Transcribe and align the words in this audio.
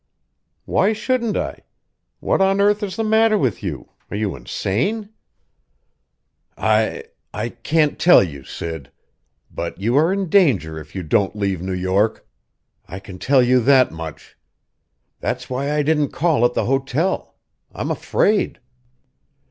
"Why 0.65 0.93
shouldn't 0.93 1.37
I? 1.37 1.59
What 2.21 2.41
on 2.41 2.59
earth 2.59 2.81
is 2.81 2.95
the 2.95 3.03
matter 3.03 3.37
with 3.37 3.61
you? 3.61 3.91
Are 4.09 4.17
you 4.17 4.35
insane?" 4.35 5.09
"I 6.57 7.03
I 7.35 7.49
can't 7.49 7.99
tell 7.99 8.23
you, 8.23 8.43
Sid. 8.43 8.89
But 9.51 9.79
you 9.79 9.95
are 9.97 10.11
in 10.11 10.27
danger 10.27 10.79
if 10.79 10.95
you 10.95 11.03
don't 11.03 11.35
leave 11.35 11.61
New 11.61 11.71
York. 11.73 12.27
I 12.87 12.97
can 12.99 13.19
tell 13.19 13.43
you 13.43 13.59
that 13.59 13.91
much. 13.91 14.35
That's 15.19 15.51
why 15.51 15.71
I 15.71 15.83
didn't 15.83 16.09
call 16.09 16.45
at 16.45 16.55
the 16.55 16.65
hotel; 16.65 17.35
I'm 17.71 17.91
afraid. 17.91 18.59